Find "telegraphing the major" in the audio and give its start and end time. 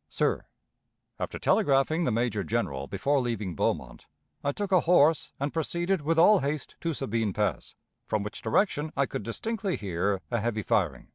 1.38-2.42